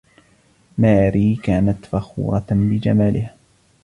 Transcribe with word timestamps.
ماري 0.77 1.35
كانت 1.43 1.85
فخورة 1.85 2.45
بجمالها. 2.51 3.35